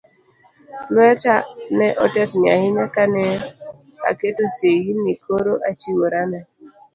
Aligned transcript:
Lweta 0.93 1.35
ne 1.77 1.87
otetni 2.05 2.45
ahinya 2.55 2.85
ka 2.95 3.03
ne 3.13 3.25
aketo 4.09 4.45
seyi 4.55 4.91
ni 5.03 5.13
koro 5.23 5.53
achiwora 5.69 6.21
ne 6.31 6.39